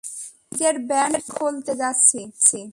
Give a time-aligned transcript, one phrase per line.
[0.49, 2.19] নিজের ব্যান্ড খোলতে যাচ্ছি।